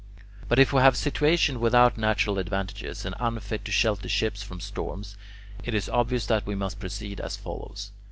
[0.47, 4.59] But if we have a situation without natural advantages, and unfit to shelter ships from
[4.59, 5.15] storms,
[5.63, 7.91] it is obvious that we must proceed as follows.